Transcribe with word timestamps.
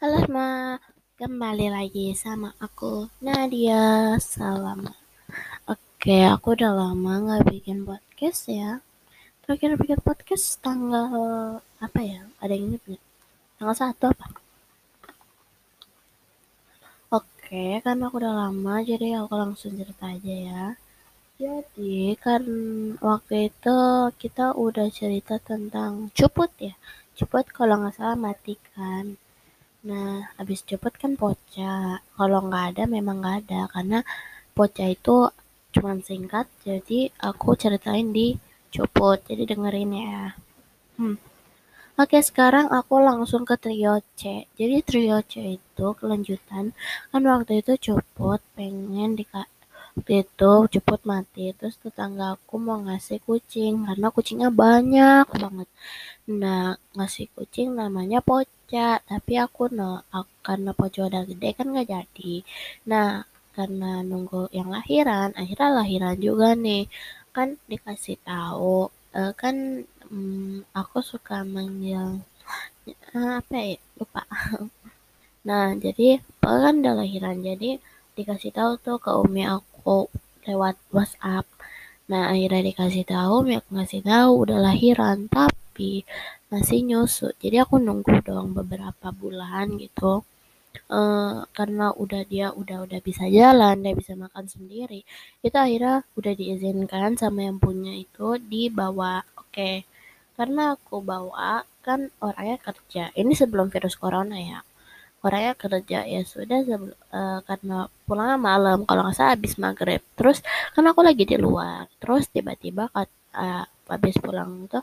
Halo 0.00 0.24
Ma, 0.32 0.80
kembali 1.20 1.68
lagi 1.76 2.16
sama 2.16 2.56
aku 2.56 3.12
Nadia 3.20 4.16
Salama. 4.16 4.96
Oke, 5.68 6.24
aku 6.24 6.56
udah 6.56 6.72
lama 6.72 7.12
nggak 7.20 7.44
bikin 7.52 7.84
podcast 7.84 8.48
ya. 8.48 8.80
Terakhir 9.44 9.76
bikin 9.76 10.00
podcast 10.00 10.56
tanggal 10.64 11.04
apa 11.84 12.00
ya? 12.00 12.24
Ada 12.40 12.56
yang 12.56 12.80
nggak? 12.80 12.96
Tanggal 13.60 13.76
satu 13.76 14.08
apa? 14.08 14.26
Oke, 17.12 17.84
karena 17.84 18.08
aku 18.08 18.16
udah 18.24 18.34
lama, 18.48 18.80
jadi 18.80 19.20
aku 19.20 19.36
langsung 19.36 19.76
cerita 19.76 20.16
aja 20.16 20.32
ya. 20.48 20.64
Jadi 21.36 22.16
kan 22.16 22.40
waktu 23.04 23.52
itu 23.52 23.76
kita 24.16 24.56
udah 24.56 24.88
cerita 24.88 25.36
tentang 25.36 26.08
cuput 26.16 26.48
ya. 26.56 26.72
Cuput 27.12 27.44
kalau 27.52 27.84
nggak 27.84 28.00
salah 28.00 28.16
mati 28.16 28.56
kan. 28.72 29.20
Nah, 29.88 30.28
habis 30.36 30.60
cepet 30.68 30.92
kan 31.02 31.12
poca. 31.16 32.00
Kalau 32.16 32.38
nggak 32.48 32.64
ada 32.76 32.82
memang 32.96 33.16
nggak 33.20 33.36
ada 33.46 33.60
karena 33.74 33.98
poca 34.56 34.84
itu 34.96 35.16
cuman 35.74 35.98
singkat. 36.04 36.46
Jadi 36.66 37.08
aku 37.28 37.48
ceritain 37.62 38.08
di 38.12 38.36
cuput. 38.74 39.18
Jadi 39.24 39.42
dengerin 39.50 39.92
ya. 39.96 40.22
Hmm. 41.00 41.16
Oke, 42.00 42.18
sekarang 42.24 42.66
aku 42.72 42.94
langsung 43.08 43.42
ke 43.48 43.56
trio 43.60 43.94
C. 44.16 44.48
Jadi 44.60 44.76
trio 44.88 45.18
C 45.24 45.60
itu 45.60 45.86
kelanjutan 45.98 46.64
kan 47.10 47.22
waktu 47.32 47.52
itu 47.60 47.72
cuput 47.76 48.40
pengen 48.56 49.10
di 49.18 49.24
waktu 49.94 50.12
itu 50.24 50.52
cepet 50.74 51.00
mati 51.10 51.44
terus 51.58 51.76
tetangga 51.82 52.26
aku 52.36 52.54
mau 52.66 52.78
ngasih 52.86 53.18
kucing 53.26 53.74
karena 53.86 54.06
kucingnya 54.16 54.50
banyak 54.62 55.26
banget. 55.42 55.68
Nah 56.40 56.62
ngasih 56.96 57.26
kucing 57.34 57.68
namanya 57.80 58.18
poca 58.28 58.88
tapi 59.10 59.32
aku 59.44 59.62
no 59.78 59.90
karena 60.46 60.70
poca 60.80 61.00
udah 61.08 61.22
gede 61.30 61.48
kan 61.58 61.66
nggak 61.72 61.88
jadi. 61.94 62.32
Nah 62.90 63.08
karena 63.56 63.90
nunggu 64.08 64.40
yang 64.58 64.68
lahiran 64.76 65.28
akhirnya 65.40 65.68
lahiran 65.78 66.16
juga 66.26 66.48
nih. 66.64 66.82
Kan 67.34 67.48
dikasih 67.70 68.16
tahu 68.28 68.76
uh, 69.18 69.32
kan 69.40 69.56
um, 70.10 70.62
aku 70.80 70.98
suka 71.10 71.36
manggil 71.54 72.22
uh, 73.14 73.32
apa 73.40 73.54
ya 73.70 73.78
lupa. 73.98 74.22
Nah 75.48 75.72
jadi 75.84 76.20
kan 76.44 76.74
udah 76.84 76.94
lahiran 77.00 77.40
jadi 77.40 77.80
dikasih 78.16 78.52
tahu 78.58 78.72
tuh 78.84 78.96
ke 79.04 79.10
umi 79.22 79.42
aku 79.56 79.69
lewat 80.46 80.76
WhatsApp. 80.94 81.46
Nah 82.10 82.32
akhirnya 82.32 82.62
dikasih 82.74 83.04
tahu, 83.06 83.46
umi 83.46 83.54
aku 83.60 83.70
ngasih 83.78 84.02
tahu 84.02 84.30
udah 84.48 84.58
lahiran 84.58 85.30
tapi 85.30 86.02
masih 86.52 86.78
nyusu. 86.82 87.30
Jadi 87.42 87.56
aku 87.62 87.78
nunggu 87.78 88.20
dong 88.26 88.56
beberapa 88.58 89.14
bulan 89.14 89.78
gitu. 89.78 90.26
Uh, 90.90 91.46
karena 91.54 91.90
udah 91.94 92.22
dia 92.26 92.54
udah 92.54 92.86
udah 92.86 93.00
bisa 93.02 93.26
jalan, 93.30 93.82
dia 93.82 93.94
bisa 93.94 94.14
makan 94.18 94.46
sendiri. 94.46 95.06
Itu 95.42 95.56
akhirnya 95.58 96.02
udah 96.18 96.32
diizinkan 96.34 97.18
sama 97.18 97.46
yang 97.46 97.58
punya 97.62 97.94
itu 97.94 98.38
dibawa. 98.38 99.22
Oke. 99.38 99.54
Okay. 99.54 99.76
Karena 100.38 100.74
aku 100.74 101.04
bawa 101.04 101.62
kan 101.86 102.10
orangnya 102.18 102.58
kerja. 102.62 103.04
Ini 103.14 103.32
sebelum 103.36 103.68
virus 103.70 103.94
corona 103.98 104.38
ya 104.40 104.60
orangnya 105.24 105.52
kerja 105.52 105.98
ya 106.08 106.20
sudah 106.24 106.58
uh, 107.12 107.38
karena 107.44 107.76
pulangnya 108.08 108.38
malam 108.40 108.78
kalau 108.88 109.04
nggak 109.04 109.16
salah 109.16 109.32
habis 109.36 109.54
maghrib. 109.60 110.00
Terus 110.16 110.38
kan 110.74 110.84
aku 110.88 111.00
lagi 111.04 111.24
di 111.28 111.36
luar 111.36 111.84
terus 112.00 112.24
tiba-tiba 112.32 112.88
uh, 112.96 113.64
habis 113.90 114.16
pulang 114.24 114.70
tuh 114.72 114.82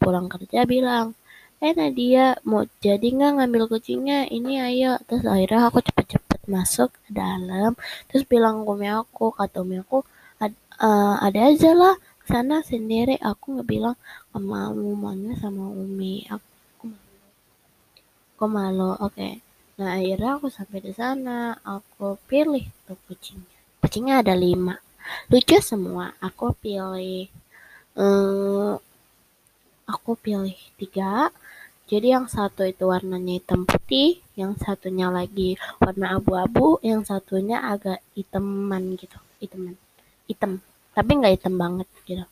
pulang 0.00 0.26
kerja 0.32 0.64
bilang 0.64 1.12
eh 1.60 1.72
Nadia 1.72 2.36
mau 2.48 2.62
jadi 2.84 3.06
nggak 3.16 3.32
ngambil 3.40 3.62
kucingnya? 3.72 4.28
Ini 4.28 4.52
ayo. 4.72 4.92
Terus 5.08 5.24
akhirnya 5.28 5.60
aku 5.68 5.78
cepet-cepet 5.84 6.40
masuk 6.48 6.90
ke 6.92 7.10
dalam. 7.12 7.72
Terus 8.08 8.24
bilang 8.28 8.64
ke 8.64 8.70
umi 8.72 8.88
aku 8.92 9.32
kata 9.32 9.64
umi 9.64 9.80
aku 9.84 10.04
Ad, 10.36 10.52
uh, 10.84 11.16
ada 11.20 11.40
aja 11.52 11.72
lah 11.72 11.94
sana 12.28 12.60
sendiri. 12.64 13.16
Aku 13.20 13.56
nggak 13.56 13.68
bilang 13.68 13.96
mau 14.36 14.72
maunya 14.72 15.32
sama 15.40 15.64
umi. 15.72 16.28
Aku, 16.28 16.92
aku 18.36 18.44
malu. 18.48 18.92
Oke. 19.00 19.16
okay 19.16 19.45
Nah 19.76 20.00
akhirnya 20.00 20.30
aku 20.40 20.48
sampai 20.48 20.78
di 20.80 20.92
sana, 20.96 21.52
aku 21.60 22.16
pilih 22.24 22.64
tuh 22.88 22.96
kucingnya. 23.04 23.58
Kucingnya 23.84 24.14
ada 24.24 24.32
lima, 24.32 24.80
lucu 25.28 25.60
semua. 25.60 26.16
Aku 26.16 26.56
pilih, 26.56 27.28
um, 27.92 28.80
aku 29.84 30.10
pilih 30.16 30.56
tiga. 30.80 31.28
Jadi 31.86 32.08
yang 32.10 32.26
satu 32.26 32.66
itu 32.66 32.88
warnanya 32.88 33.38
hitam 33.38 33.62
putih, 33.62 34.18
yang 34.34 34.58
satunya 34.58 35.06
lagi 35.12 35.54
warna 35.78 36.18
abu-abu, 36.18 36.82
yang 36.82 37.06
satunya 37.06 37.62
agak 37.62 38.02
hitaman 38.18 38.98
gitu, 38.98 39.20
hitaman, 39.38 39.76
hitam. 40.26 40.64
Tapi 40.96 41.10
nggak 41.20 41.34
hitam 41.36 41.54
banget 41.60 41.88
gitu. 42.08 42.26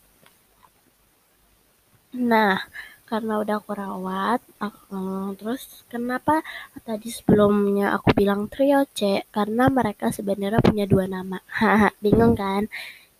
Nah, 2.15 2.57
karena 3.05 3.37
udah 3.37 3.55
aku 3.61 3.71
rawat 3.77 4.41
uh, 4.65 5.29
terus 5.37 5.85
kenapa 5.93 6.41
tadi 6.81 7.13
sebelumnya 7.13 7.93
aku 7.93 8.09
bilang 8.17 8.49
trio 8.49 8.81
C? 8.97 9.21
Karena 9.29 9.69
mereka 9.69 10.09
sebenarnya 10.09 10.61
punya 10.65 10.85
dua 10.89 11.05
nama. 11.05 11.37
Bingung 12.03 12.33
kan? 12.33 12.65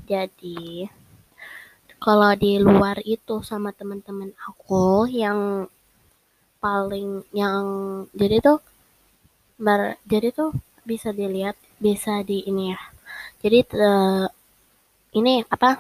Jadi 0.09 0.89
kalau 2.01 2.31
di 2.37 2.57
luar 2.61 2.97
itu 3.05 3.41
sama 3.45 3.69
teman-teman 3.73 4.33
aku 4.49 5.05
yang 5.09 5.69
paling 6.61 7.21
yang 7.29 7.65
jadi 8.13 8.41
tuh 8.41 8.59
ber, 9.61 10.01
jadi 10.09 10.33
tuh 10.33 10.51
bisa 10.81 11.13
dilihat 11.13 11.57
bisa 11.77 12.25
di 12.25 12.41
ini 12.49 12.73
ya. 12.73 12.81
Jadi 13.41 13.59
uh, 13.77 14.25
ini 15.13 15.45
apa? 15.45 15.77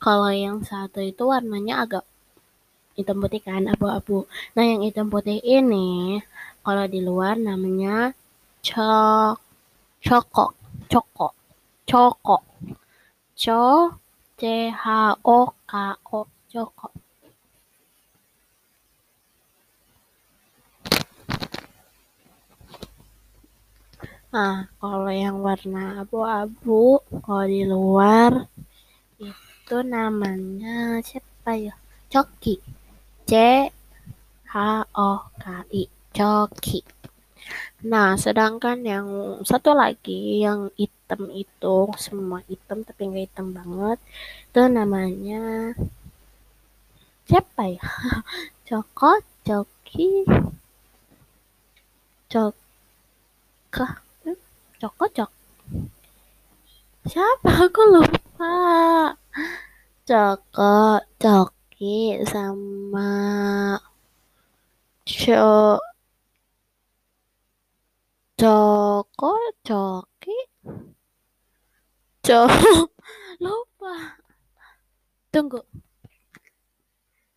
Kalau 0.00 0.30
yang 0.32 0.64
satu 0.64 1.00
itu 1.04 1.24
warnanya 1.28 1.84
agak 1.84 2.04
hitam 2.98 3.16
putih 3.22 3.40
kan 3.46 3.62
abu-abu. 3.72 4.26
Nah 4.54 4.64
yang 4.66 4.82
hitam 4.86 5.06
putih 5.12 5.38
ini 5.56 6.18
kalau 6.66 6.84
di 6.90 7.00
luar 7.08 7.34
namanya 7.38 8.12
cok 8.66 9.36
coko 10.06 10.46
coko 10.92 11.28
coko 11.90 12.36
co 13.42 13.62
c 14.38 14.42
h 14.82 14.84
o 15.36 15.38
k 15.70 15.74
o 16.18 16.20
coko 16.52 16.88
Nah, 24.28 24.68
kalau 24.76 25.08
yang 25.08 25.40
warna 25.40 26.04
abu-abu, 26.04 27.00
kalau 27.24 27.46
di 27.48 27.64
luar 27.64 28.44
itu 29.16 29.76
namanya 29.80 31.00
siapa 31.00 31.56
ya? 31.56 31.74
Coki. 32.12 32.77
C 33.28 33.32
H 34.48 34.56
O 34.96 35.10
K 35.36 35.44
I 35.68 35.82
Coki. 36.16 36.80
Nah, 37.84 38.16
sedangkan 38.16 38.80
yang 38.80 39.08
satu 39.44 39.76
lagi 39.76 40.40
yang 40.40 40.72
hitam 40.80 41.28
itu 41.36 41.92
semua 42.00 42.40
hitam 42.48 42.80
tapi 42.88 43.00
nggak 43.04 43.24
hitam 43.28 43.52
banget 43.52 43.98
itu 44.48 44.60
namanya 44.72 45.76
siapa 47.28 47.62
ya? 47.68 47.84
Coko, 48.68 49.20
Coki, 49.44 50.24
Cok, 52.32 52.56
Coko, 54.80 55.04
Cok. 55.16 55.30
Siapa? 57.12 57.50
Aku 57.68 57.82
lupa. 57.92 58.52
Coko, 60.08 61.04
Cok 61.20 61.57
Coki 61.78 62.18
sama 62.26 63.78
Co 65.06 65.78
Coko 68.36 69.32
Coki? 69.62 70.36
Co 72.26 72.46
lupa. 73.42 74.18
Tunggu. 75.30 75.62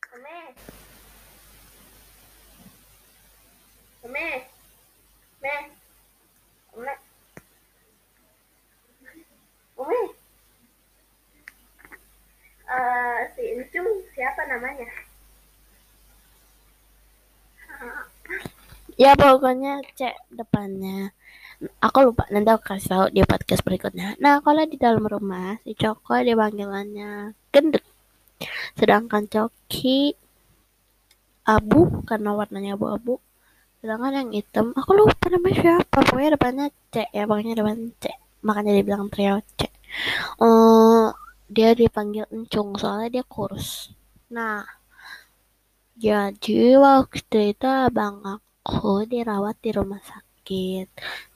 Ome 0.10 0.56
Ome 4.04 4.26
Me 5.42 5.54
Ome 6.74 6.94
Ome 9.78 10.22
uh, 12.72 13.20
si 13.36 13.42
Encung 13.52 13.90
siapa 14.16 14.40
namanya? 14.52 14.88
Ya 19.00 19.12
pokoknya 19.18 19.82
cek 19.98 20.16
depannya. 20.36 21.16
Aku 21.82 21.98
lupa 22.10 22.26
nanti 22.34 22.50
aku 22.52 22.64
kasih 22.74 22.90
tahu 22.90 23.06
di 23.14 23.22
podcast 23.26 23.62
berikutnya. 23.66 24.18
Nah 24.18 24.42
kalau 24.46 24.66
di 24.66 24.78
dalam 24.78 25.06
rumah 25.06 25.58
si 25.64 25.74
Coko 25.78 26.18
dia 26.22 26.36
panggilannya 26.38 27.34
gendut. 27.54 27.86
Sedangkan 28.78 29.26
Coki 29.30 30.14
abu 31.46 32.04
karena 32.06 32.30
warnanya 32.38 32.78
abu-abu. 32.78 33.18
sedangkan 33.82 34.14
yang 34.14 34.30
hitam 34.30 34.78
aku 34.78 34.94
lupa 34.94 35.26
namanya 35.34 35.58
siapa 35.58 36.06
pokoknya 36.06 36.38
depannya 36.38 36.66
C 36.94 37.02
ya 37.18 37.26
pokoknya 37.26 37.66
depan 37.66 37.90
C 37.98 38.14
makanya 38.46 38.78
dibilang 38.78 39.10
trio 39.10 39.42
C 39.58 39.74
uh, 40.38 41.10
dia 41.50 41.74
dipanggil 41.74 42.30
encung 42.30 42.78
soalnya 42.78 43.10
dia 43.10 43.24
kurus 43.26 43.90
nah. 44.32 44.64
Jadi 46.02 46.74
waktu 46.82 47.54
itu 47.54 47.68
abang 47.68 48.26
aku 48.26 49.06
dirawat 49.06 49.60
di 49.62 49.70
rumah 49.70 50.02
sakit 50.02 50.88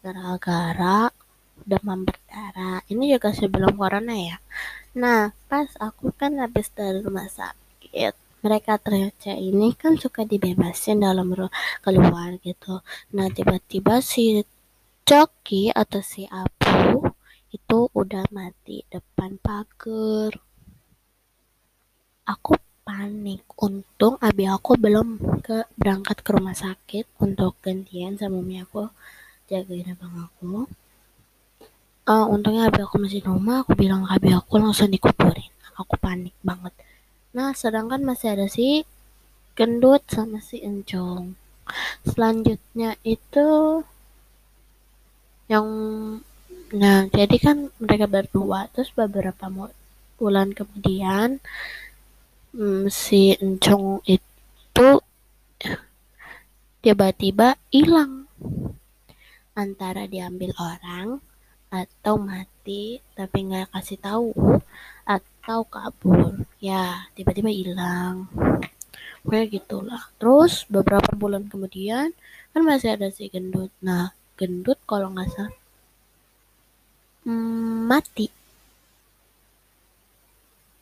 gara-gara 0.01 1.13
demam 1.61 2.01
berdarah. 2.07 2.81
Ini 2.89 3.03
juga 3.13 3.29
sebelum 3.35 3.77
corona 3.77 4.15
ya. 4.17 4.37
Nah 4.97 5.35
pas 5.51 5.69
aku 5.77 6.09
kan 6.15 6.41
habis 6.41 6.73
dari 6.73 6.99
rumah 7.05 7.29
sakit 7.29 8.13
mereka 8.45 8.77
trio 8.77 9.09
ini 9.25 9.73
kan 9.73 9.97
suka 9.97 10.21
dibebasin 10.21 11.01
dalam 11.01 11.33
keluar 11.81 12.29
gitu. 12.45 12.81
Nah 13.17 13.27
tiba-tiba 13.33 14.01
si 14.05 14.45
Coki 15.05 15.69
atau 15.69 16.01
si 16.01 16.25
Abu 16.29 17.09
itu 17.53 17.79
udah 17.93 18.25
mati 18.33 18.85
depan 18.89 19.37
pagar. 19.41 20.33
Aku 22.25 22.57
panik. 22.85 23.41
Untung 23.57 24.15
abi 24.21 24.45
aku 24.45 24.77
belum 24.77 25.07
ke 25.41 25.57
berangkat 25.73 26.17
ke 26.21 26.29
rumah 26.29 26.53
sakit 26.53 27.05
untuk 27.25 27.57
gantian 27.65 28.13
sama 28.15 28.37
mami 28.39 28.61
aku 28.61 28.87
jagain 29.49 29.91
abang 29.91 30.15
aku. 30.29 30.69
Uh, 32.05 32.25
untungnya 32.29 32.69
abi 32.69 32.85
aku 32.85 33.01
masih 33.01 33.25
di 33.25 33.27
rumah 33.27 33.65
aku 33.65 33.73
bilang 33.73 34.05
ke 34.05 34.11
abi 34.15 34.29
aku 34.37 34.61
langsung 34.61 34.93
dikuburin. 34.93 35.51
Aku 35.81 35.97
panik 35.97 36.37
banget. 36.45 36.71
Nah 37.35 37.51
sedangkan 37.57 38.05
masih 38.05 38.37
ada 38.37 38.45
si 38.45 38.85
gendut 39.57 40.05
sama 40.07 40.37
si 40.39 40.61
encong 40.61 41.35
selanjutnya 42.05 42.93
itu 43.01 43.81
yang 45.49 45.67
nah 46.73 47.05
jadi 47.09 47.37
kan 47.41 47.57
mereka 47.81 48.05
berdua. 48.05 48.69
Terus 48.73 48.93
beberapa 48.93 49.45
bulan 50.17 50.53
kemudian 50.53 51.41
hmm, 52.55 52.87
si 52.87 53.35
encong 53.35 53.99
itu 54.07 54.89
tiba-tiba 56.79 57.59
hilang. 57.69 58.31
Antara 59.55 60.07
diambil 60.07 60.51
orang 60.59 61.19
atau 61.71 62.15
mati 62.15 63.03
tapi 63.15 63.51
nggak 63.51 63.75
kasih 63.75 63.99
tahu 63.99 64.31
atau 65.03 65.59
kabur. 65.67 66.47
Ya 66.63 67.11
tiba-tiba 67.15 67.51
hilang. 67.51 68.31
Kayak 69.27 69.59
gitulah. 69.59 70.03
Terus 70.15 70.63
beberapa 70.71 71.11
bulan 71.15 71.51
kemudian 71.51 72.15
kan 72.55 72.61
masih 72.63 72.95
ada 72.95 73.11
si 73.11 73.27
gendut. 73.27 73.71
Nah 73.83 74.15
gendut 74.39 74.79
kalau 74.87 75.11
nggak 75.11 75.27
salah 75.35 75.55
hmm, 77.27 77.91
mati. 77.91 78.27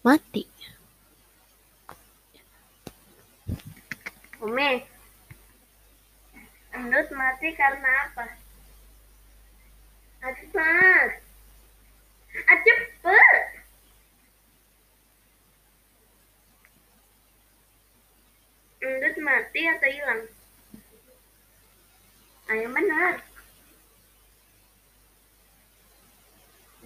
Mati 0.04 0.44
Umi 4.44 4.84
gendut 6.74 7.08
mati 7.16 7.50
karena 7.56 7.92
apa 8.12 8.44
Cepat. 10.24 11.10
Ah, 12.48 12.58
cepet. 12.64 13.44
Endut 18.80 19.16
mati 19.20 19.62
atau 19.68 19.90
hilang? 19.92 20.24
Ayo 22.56 22.68
benar. 22.72 23.20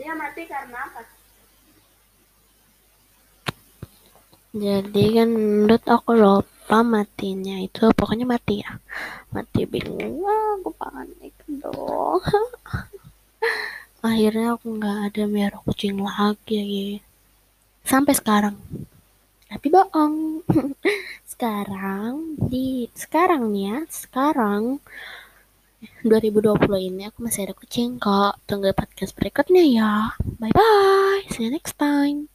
Dia 0.02 0.14
mati 0.18 0.42
karena 0.50 0.78
apa? 0.82 1.06
Jadi 4.58 5.04
kan 5.14 5.30
menurut 5.30 5.84
aku 5.86 6.12
lupa 6.68 6.84
matinya 6.84 7.56
itu? 7.64 7.88
Pokoknya 7.96 8.28
mati 8.28 8.60
ya. 8.60 8.76
Mati 9.32 9.64
bingung. 9.64 10.20
Wah, 10.20 10.60
aku 10.60 10.76
panik 10.76 11.32
dong. 11.48 12.20
akhirnya 14.04 14.60
aku 14.60 14.76
nggak 14.76 15.00
ada 15.08 15.24
merah 15.32 15.64
kucing 15.64 15.96
lagi 16.04 17.00
sampai 17.88 18.12
sekarang. 18.20 18.60
Tapi 19.48 19.68
bohong. 19.72 20.44
Sekarang 21.32 22.36
di 22.36 22.90
sekarang 22.98 23.54
nih 23.54 23.70
ya 23.70 23.78
sekarang 23.88 24.82
2020 26.02 26.58
ini 26.82 27.06
aku 27.08 27.22
masih 27.24 27.48
ada 27.48 27.56
kucing 27.56 27.96
kok. 27.96 28.42
Tunggu 28.44 28.74
podcast 28.76 29.14
berikutnya 29.16 29.64
ya. 29.72 29.94
Bye 30.36 30.52
bye 30.52 31.24
see 31.32 31.46
you 31.46 31.54
next 31.54 31.78
time 31.78 32.28